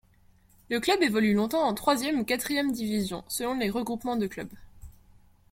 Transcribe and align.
Le 0.71 0.79
club 0.79 1.03
évolue 1.03 1.35
longtemps 1.35 1.61
en 1.61 1.75
troisième 1.75 2.19
ou 2.19 2.25
quatrième 2.25 2.71
division 2.71 3.23
selon 3.27 3.53
les 3.59 3.69
regroupements 3.69 4.15
de 4.17 4.25
clubs. 4.25 4.49